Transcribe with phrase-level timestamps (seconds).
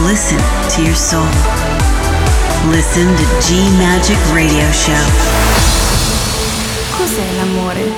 [0.00, 0.38] Listen
[0.70, 1.24] to your soul.
[2.70, 4.92] Listen to G Magic Radio Show.
[6.96, 7.92] Cos'è l'amore?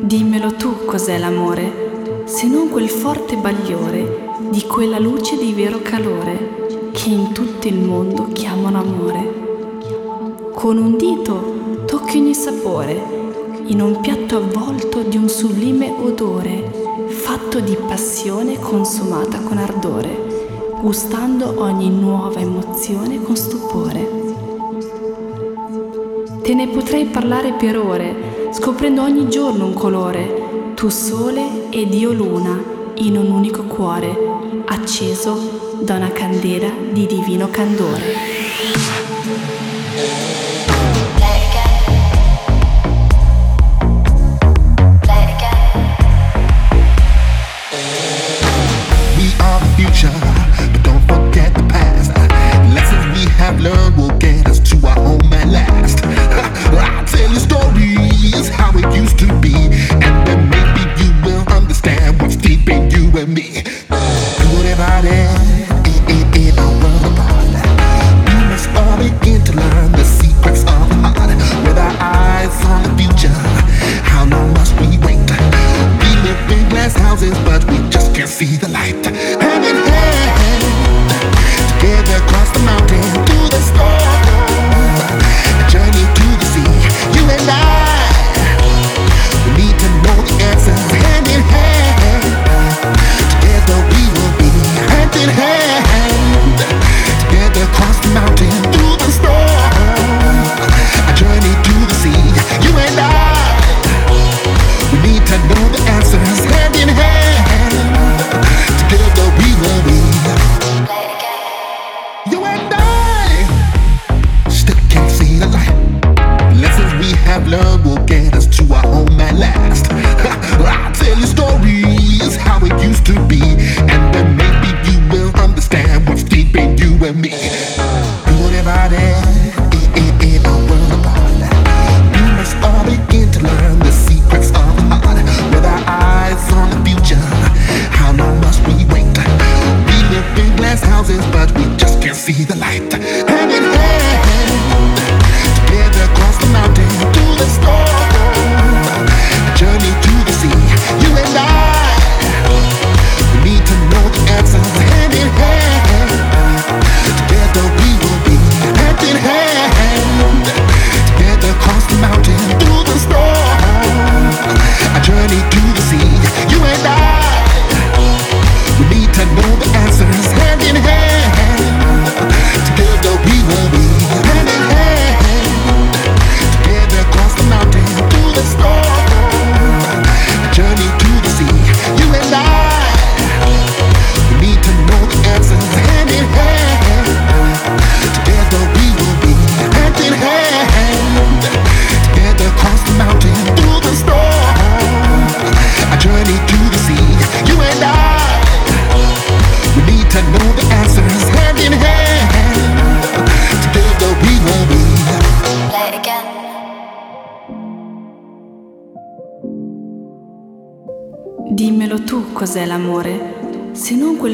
[0.00, 6.90] Dimmelo tu cos'è l'amore, se non quel forte bagliore di quella luce di vero calore
[6.92, 10.50] che in tutto il mondo chiamano amore.
[10.54, 13.20] Con un dito tocchi ogni sapore
[13.66, 16.81] in un piatto avvolto di un sublime odore,
[17.22, 24.10] fatto di passione consumata con ardore, gustando ogni nuova emozione con stupore.
[26.42, 32.12] Te ne potrei parlare per ore, scoprendo ogni giorno un colore, tu sole ed io
[32.12, 32.60] luna,
[32.94, 34.18] in un unico cuore,
[34.64, 38.02] acceso da una candela di divino candore.
[53.62, 53.92] Cos'è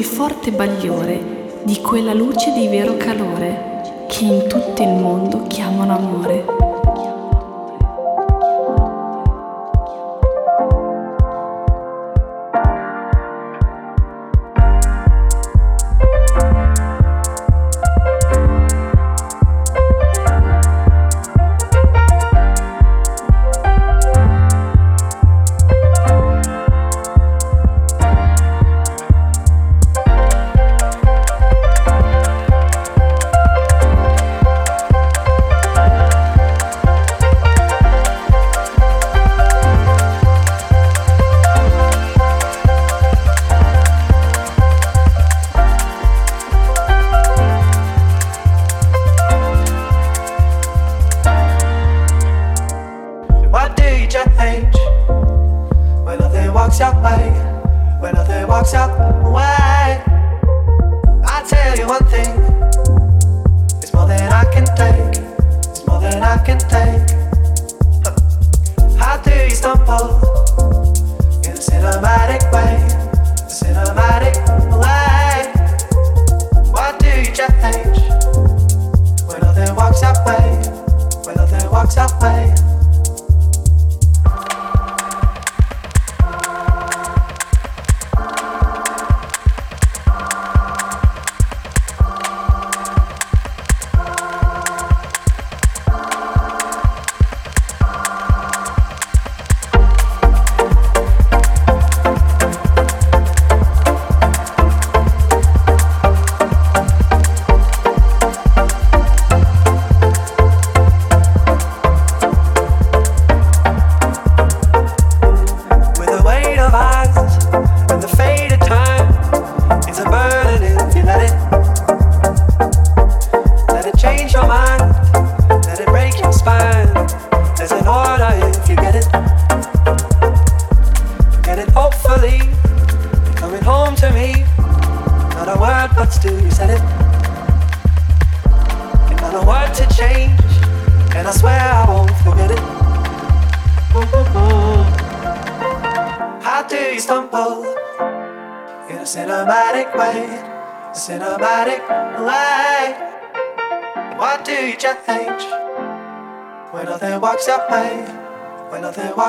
[0.09, 6.68] forte bagliore di quella luce di vero calore che in tutto il mondo chiamano amore.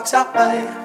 [0.00, 0.79] walks away.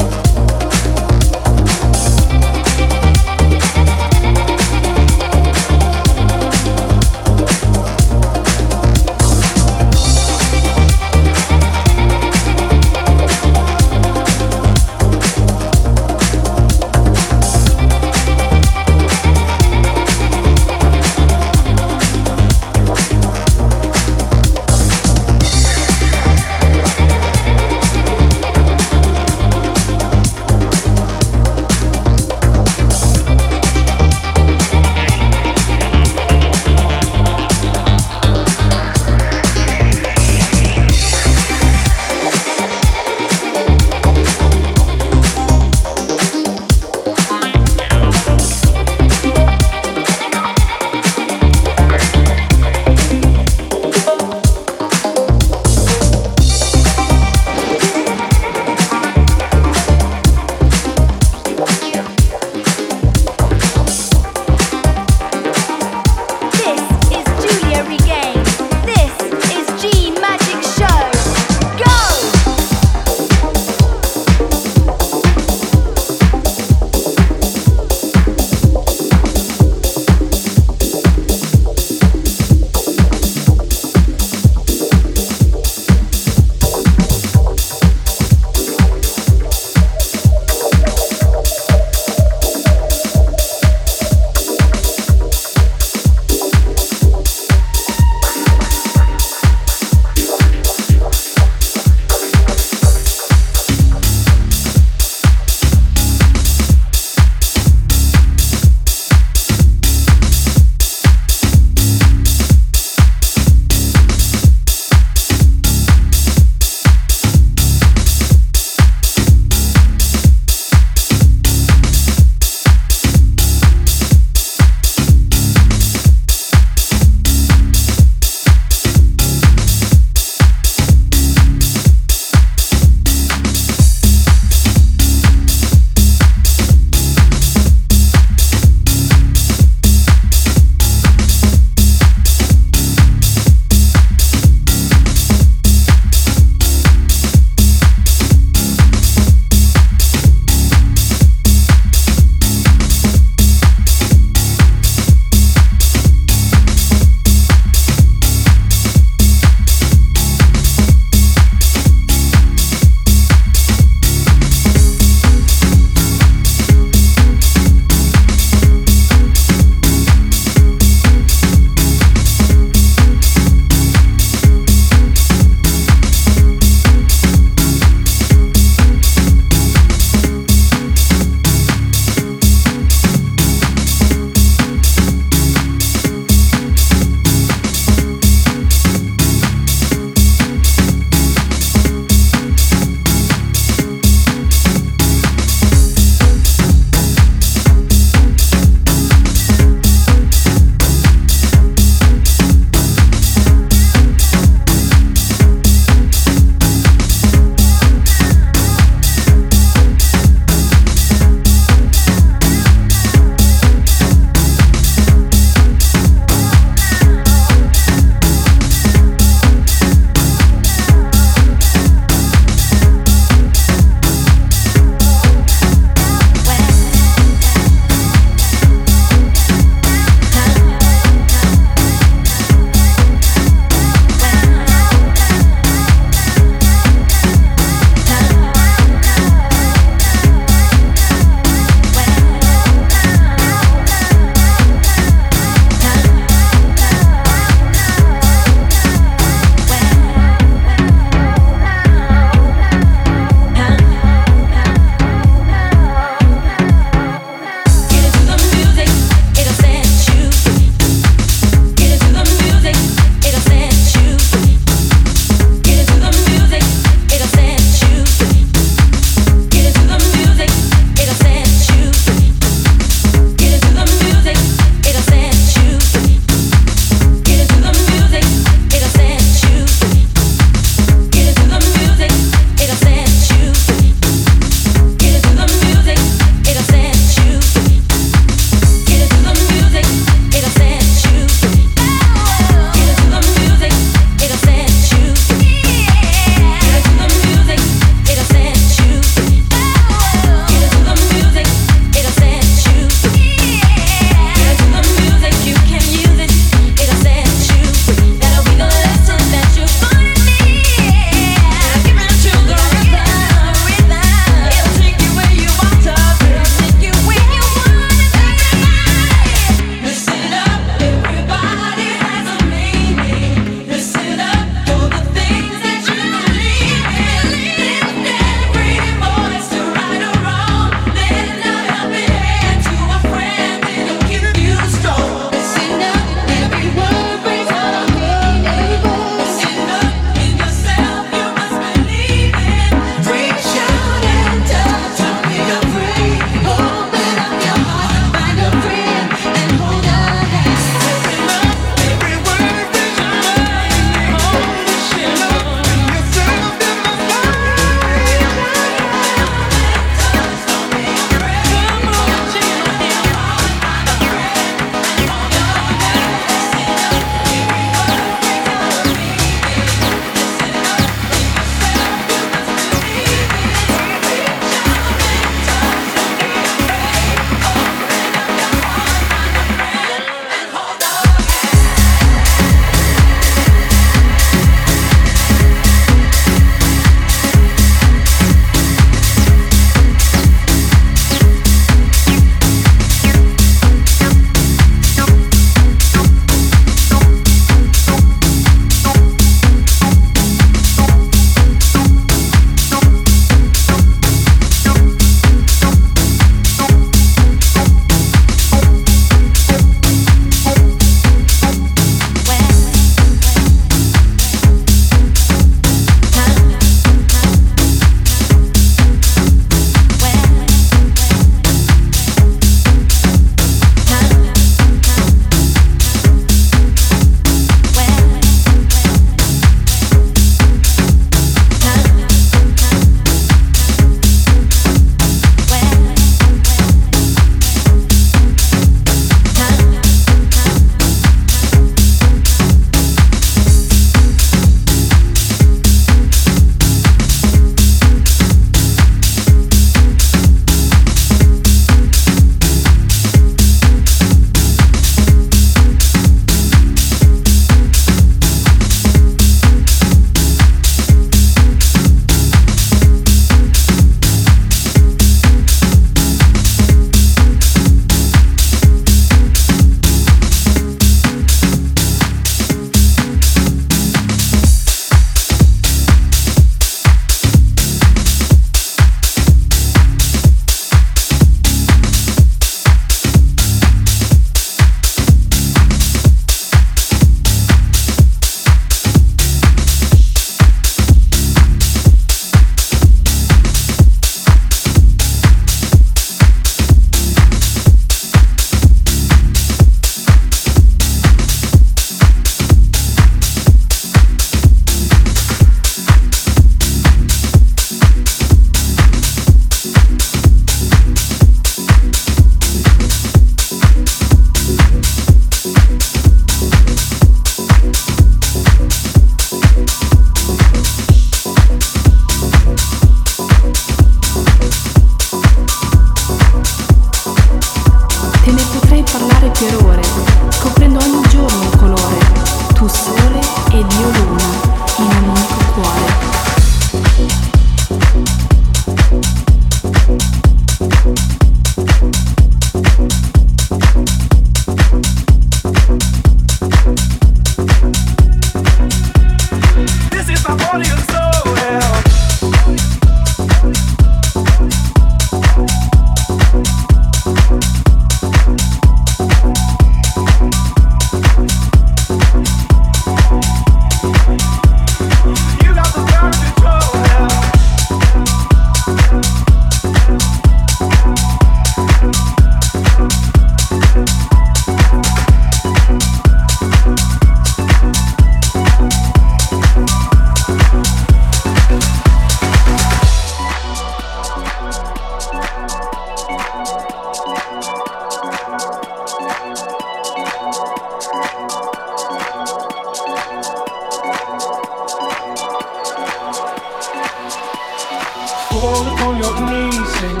[598.44, 600.00] Fall upon your knees, sing.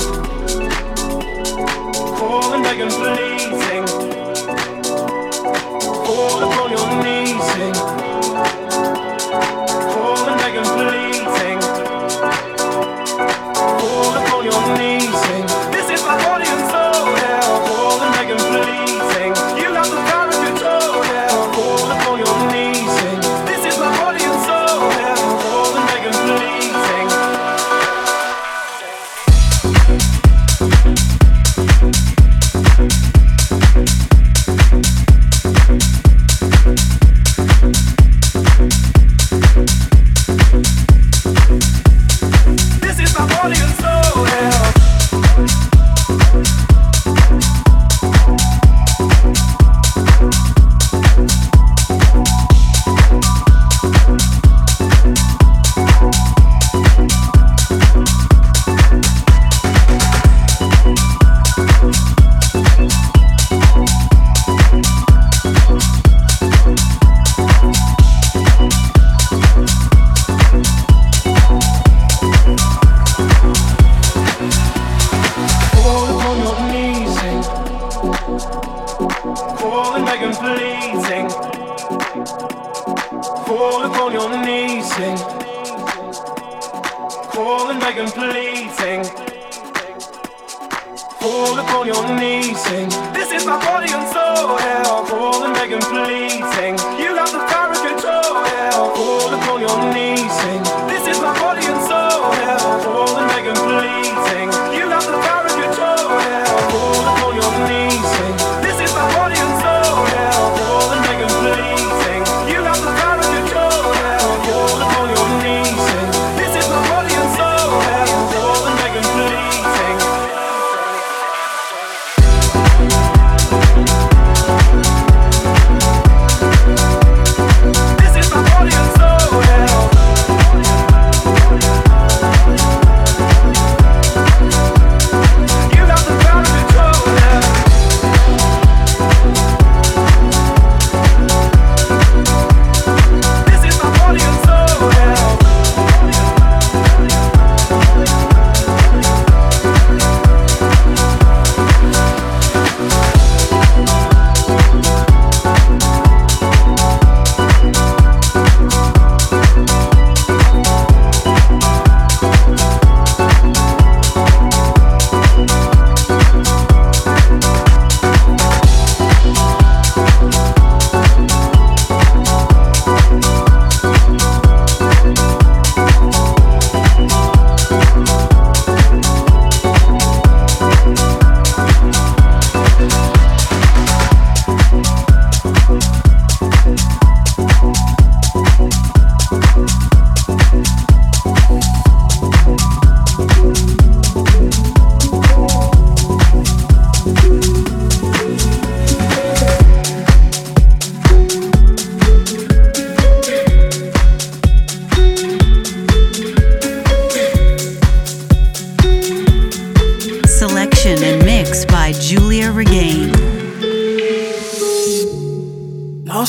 [2.18, 3.86] Fall and beg and plead, sing.
[6.04, 7.42] Fall upon your knees.
[7.54, 8.03] sing.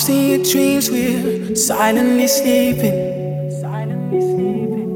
[0.06, 3.50] see your dreams, we're silently sleeping.
[3.50, 4.90] Silently sleeping.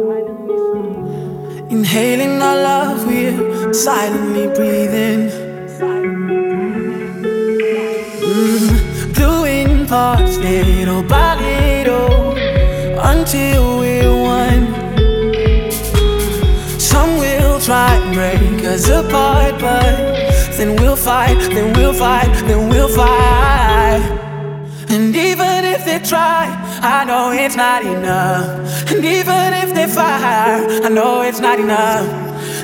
[0.00, 1.70] Silently sleeping.
[1.70, 5.28] Inhaling our love, we're silently breathing.
[8.30, 8.68] Mm,
[9.22, 12.32] doing parts little by little
[13.12, 14.64] until we're one.
[16.80, 19.94] Some will try and break us apart, but
[20.56, 24.17] then we'll fight, then we'll fight, then we'll fight.
[24.98, 26.48] And even if they try,
[26.82, 28.90] I know it's not enough.
[28.90, 32.04] And even if they fire, I know it's not enough.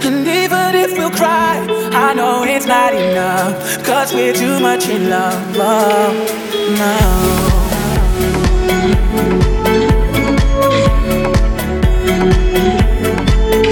[0.05, 3.85] And even if we'll cry, I know it's not enough.
[3.85, 5.57] Cause we're too much in love.
[5.57, 6.13] Oh,
[6.81, 6.97] no.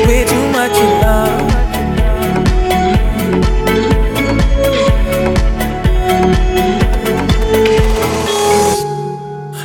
[0.07, 1.42] We're too much in love.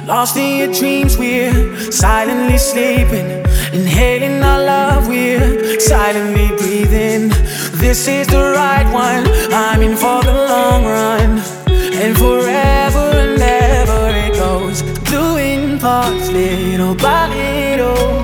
[0.08, 3.43] Lost in your dreams, we're silently sleeping.
[3.74, 7.28] Inhaling our love, we're silently breathing.
[7.74, 11.39] This is the right one, I'm in for the long run.
[11.67, 14.82] And forever and ever it goes.
[15.12, 18.24] Doing parts little by little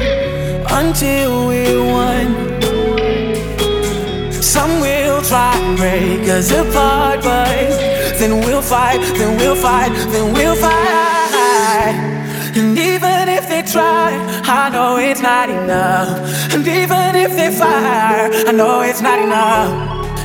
[0.71, 2.31] until we're one.
[4.41, 7.57] Some will try and break us apart, but
[8.19, 11.22] then we'll fight, then we'll fight, then we'll fight.
[13.73, 14.13] Try,
[14.45, 16.09] I know it's not enough.
[16.53, 19.71] And even if they fire, I know it's not enough.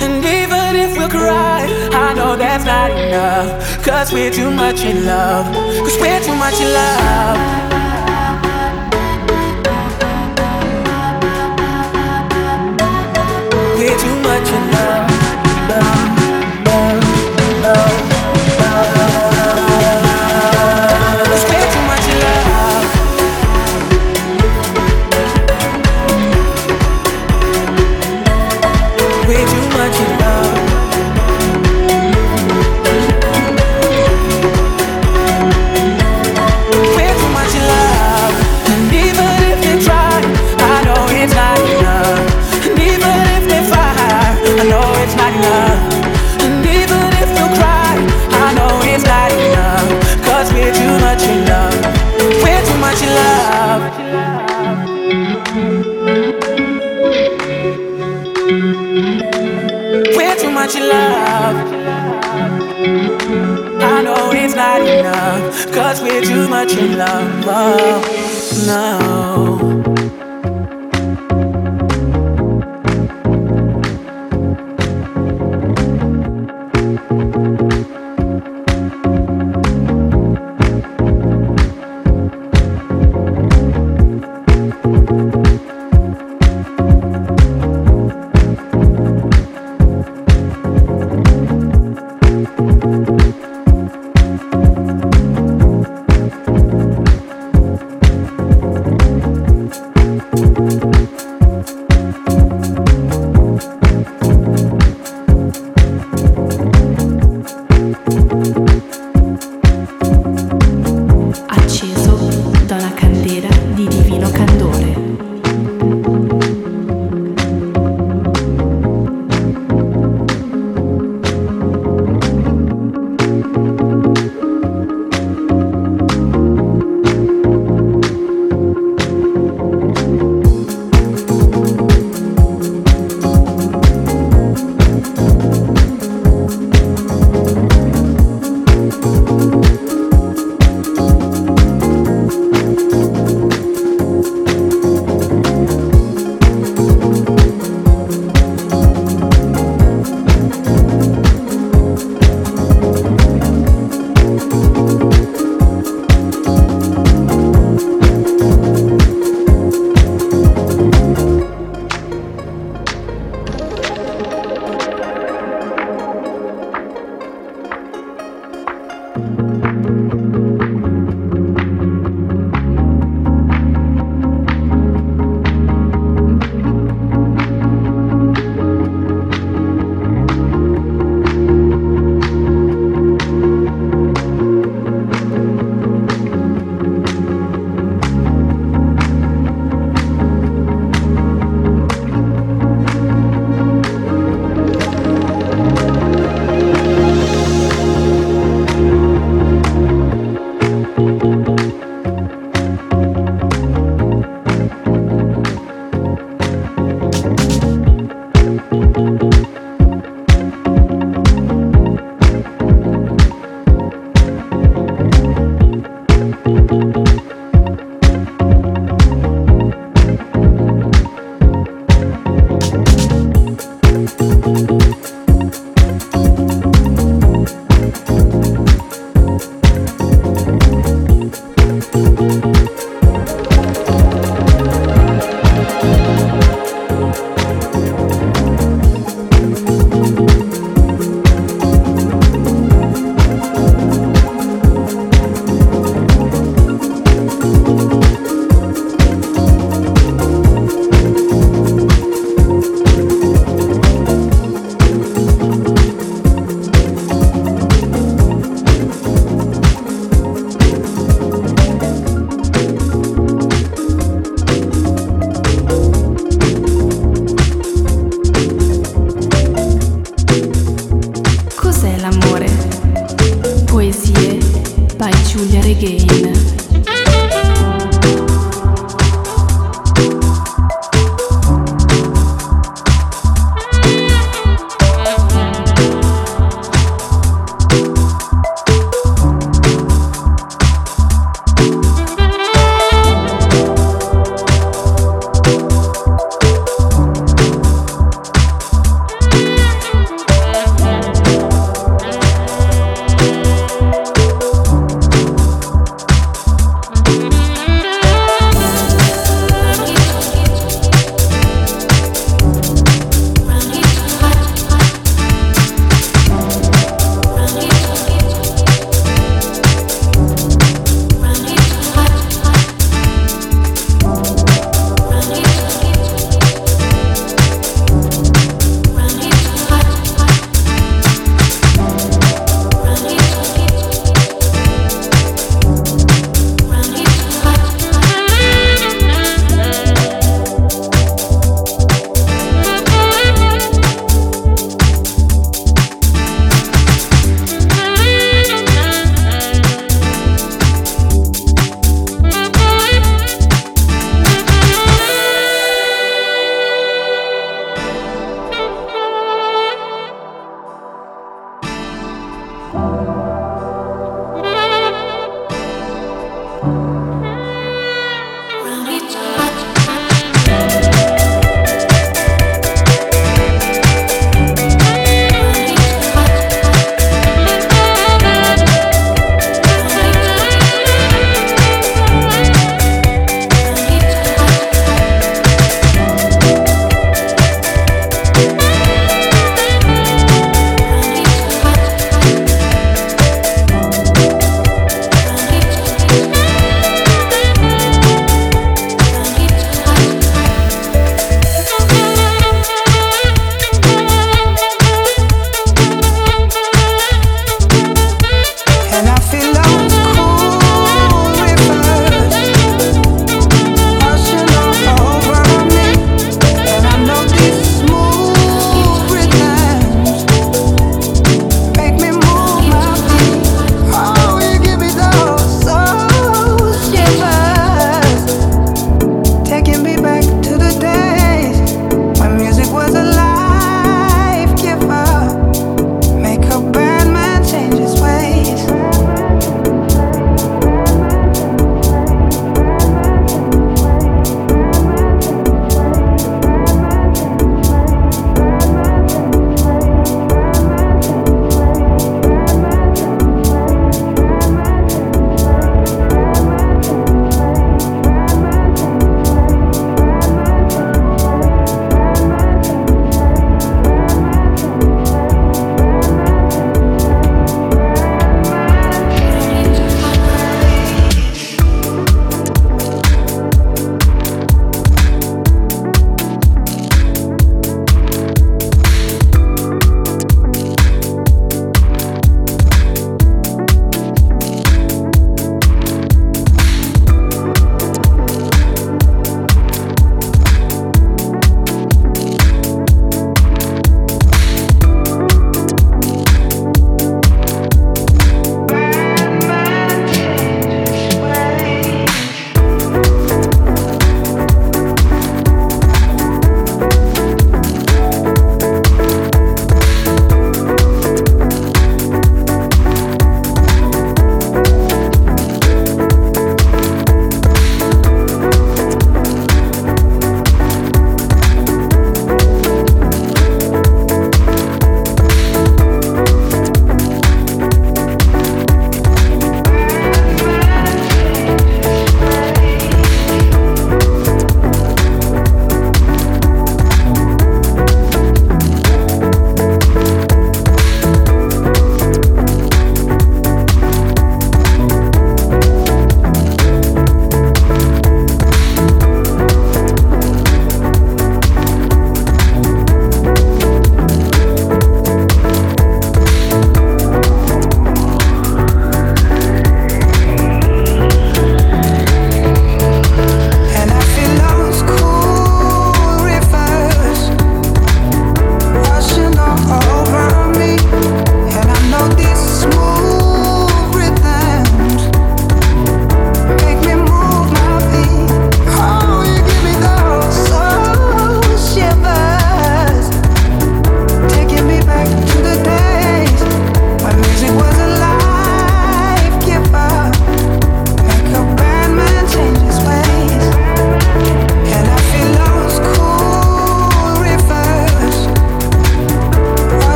[0.00, 1.60] And even if we cry,
[1.92, 3.84] I know that's not enough.
[3.84, 5.46] Cause we're too much in love.
[5.84, 7.63] Cause we're too much in love.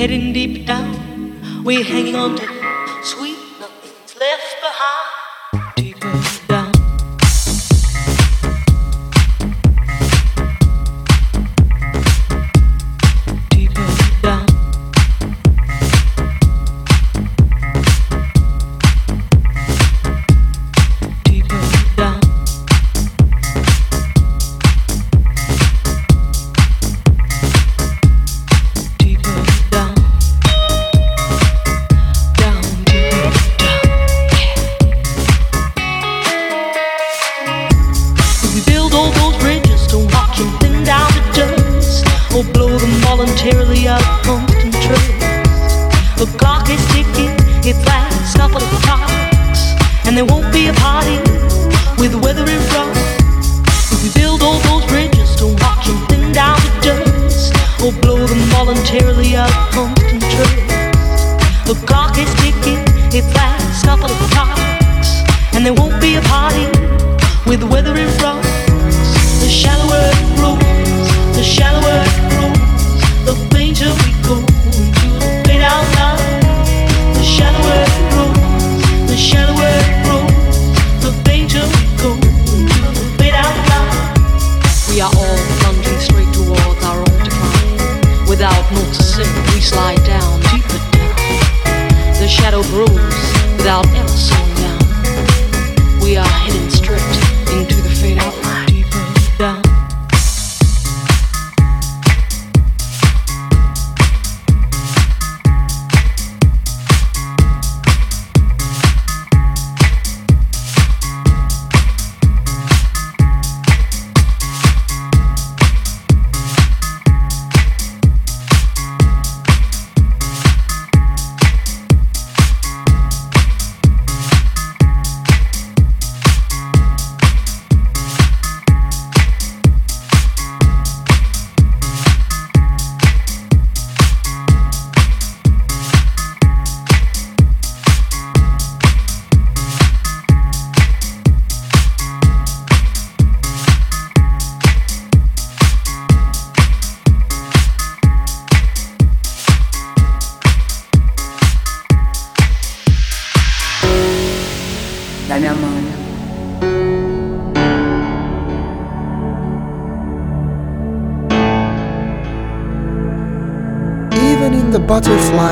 [0.00, 2.46] Heading deep down, we're hanging on to
[3.04, 3.29] sweet.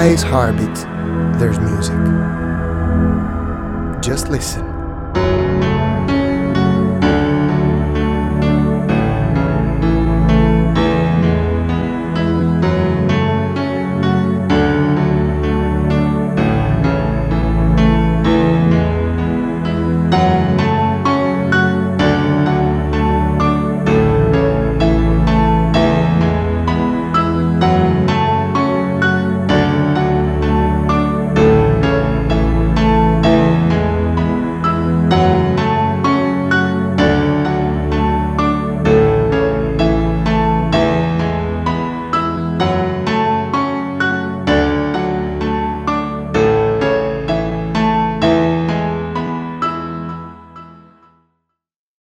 [0.09, 0.57] tries hard